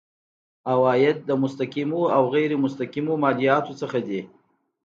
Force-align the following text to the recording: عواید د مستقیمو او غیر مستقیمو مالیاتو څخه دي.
عواید 0.71 1.17
د 1.29 1.31
مستقیمو 1.43 2.01
او 2.15 2.23
غیر 2.33 2.51
مستقیمو 2.63 3.13
مالیاتو 3.23 3.73
څخه 3.81 3.99
دي. 4.07 4.21